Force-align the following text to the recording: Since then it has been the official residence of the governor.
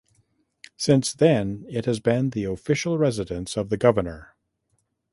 Since 0.77 1.13
then 1.13 1.63
it 1.69 1.85
has 1.85 1.99
been 1.99 2.31
the 2.31 2.45
official 2.45 2.97
residence 2.97 3.55
of 3.55 3.69
the 3.69 3.77
governor. 3.77 4.35